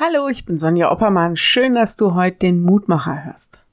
[0.00, 1.36] Hallo, ich bin Sonja Oppermann.
[1.36, 3.64] Schön, dass du heute den Mutmacher hörst.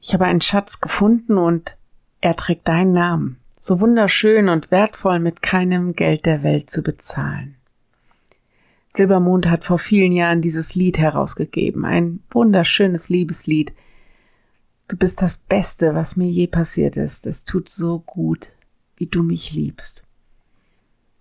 [0.00, 1.76] Ich habe einen Schatz gefunden und
[2.20, 3.38] er trägt deinen Namen.
[3.56, 7.54] So wunderschön und wertvoll mit keinem Geld der Welt zu bezahlen.
[8.88, 11.84] Silbermond hat vor vielen Jahren dieses Lied herausgegeben.
[11.84, 13.72] Ein wunderschönes Liebeslied.
[14.88, 17.28] Du bist das Beste, was mir je passiert ist.
[17.28, 18.50] Es tut so gut,
[18.96, 20.02] wie du mich liebst.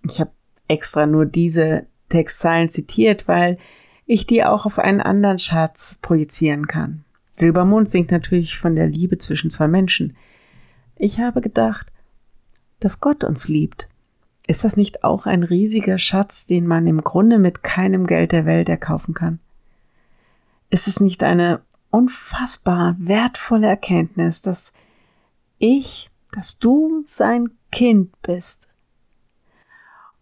[0.09, 0.31] Ich habe
[0.67, 3.57] extra nur diese Textzeilen zitiert, weil
[4.05, 7.03] ich die auch auf einen anderen Schatz projizieren kann.
[7.29, 10.15] Silbermond singt natürlich von der Liebe zwischen zwei Menschen.
[10.95, 11.87] Ich habe gedacht,
[12.79, 13.89] dass Gott uns liebt.
[14.45, 18.45] Ist das nicht auch ein riesiger Schatz, den man im Grunde mit keinem Geld der
[18.45, 19.39] Welt erkaufen kann?
[20.69, 24.73] Ist es nicht eine unfassbar wertvolle Erkenntnis, dass
[25.57, 28.67] ich, dass du sein Kind bist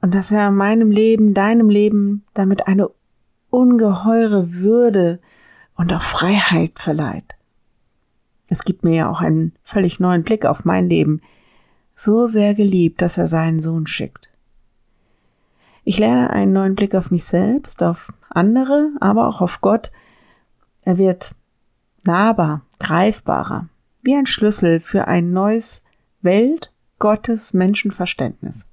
[0.01, 2.89] und dass er meinem Leben, deinem Leben damit eine
[3.49, 5.19] ungeheure Würde
[5.75, 7.35] und auch Freiheit verleiht.
[8.47, 11.21] Es gibt mir ja auch einen völlig neuen Blick auf mein Leben,
[11.95, 14.31] so sehr geliebt, dass er seinen Sohn schickt.
[15.83, 19.91] Ich lerne einen neuen Blick auf mich selbst, auf andere, aber auch auf Gott.
[20.83, 21.35] Er wird
[22.03, 23.67] nahbar, greifbarer,
[24.01, 25.85] wie ein Schlüssel für ein neues
[26.21, 28.71] Welt, Gottes, Menschenverständnis.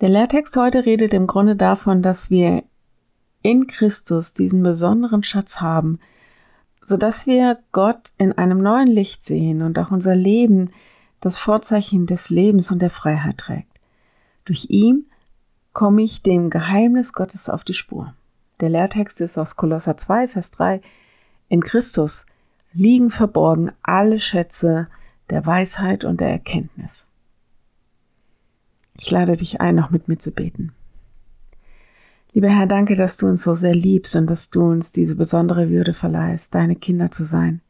[0.00, 2.64] Der Lehrtext heute redet im Grunde davon, dass wir
[3.42, 5.98] in Christus diesen besonderen Schatz haben,
[6.82, 10.70] so dass wir Gott in einem neuen Licht sehen und auch unser Leben
[11.20, 13.78] das Vorzeichen des Lebens und der Freiheit trägt.
[14.46, 15.04] Durch ihn
[15.74, 18.14] komme ich dem Geheimnis Gottes auf die Spur.
[18.60, 20.80] Der Lehrtext ist aus Kolosser 2, Vers 3.
[21.48, 22.24] In Christus
[22.72, 24.88] liegen verborgen alle Schätze
[25.28, 27.09] der Weisheit und der Erkenntnis.
[29.02, 30.72] Ich lade dich ein, noch mit mir zu beten.
[32.32, 35.70] Lieber Herr, danke, dass du uns so sehr liebst und dass du uns diese besondere
[35.70, 37.62] Würde verleihst, deine Kinder zu sein.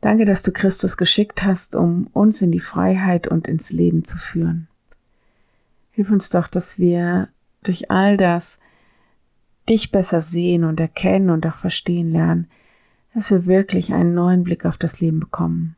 [0.00, 4.16] Danke, dass du Christus geschickt hast, um uns in die Freiheit und ins Leben zu
[4.16, 4.68] führen.
[5.90, 7.28] Hilf uns doch, dass wir
[7.64, 8.60] durch all das
[9.68, 12.46] dich besser sehen und erkennen und auch verstehen lernen,
[13.12, 15.74] dass wir wirklich einen neuen Blick auf das Leben bekommen.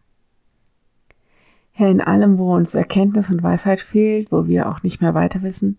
[1.80, 5.40] Herr, in allem, wo uns Erkenntnis und Weisheit fehlt, wo wir auch nicht mehr weiter
[5.40, 5.78] wissen,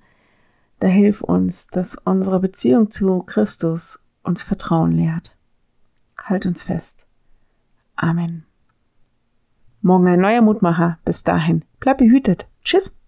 [0.79, 5.37] da hilf uns, dass unsere Beziehung zu Christus uns Vertrauen lehrt.
[6.17, 7.05] Halt uns fest.
[7.95, 8.45] Amen.
[9.83, 10.97] Morgen ein neuer Mutmacher.
[11.05, 11.65] Bis dahin.
[11.79, 12.47] Bleib behütet.
[12.63, 13.00] Tschüss.